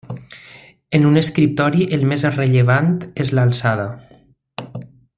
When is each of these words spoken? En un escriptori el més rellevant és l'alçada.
En 0.97 1.05
un 1.09 1.19
escriptori 1.21 1.85
el 1.99 2.07
més 2.13 2.25
rellevant 2.39 2.91
és 3.25 3.33
l'alçada. 3.41 3.87